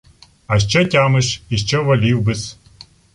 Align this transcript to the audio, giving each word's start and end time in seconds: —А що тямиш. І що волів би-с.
—А 0.47 0.59
що 0.59 0.85
тямиш. 0.87 1.41
І 1.49 1.57
що 1.57 1.83
волів 1.83 2.21
би-с. 2.21 2.57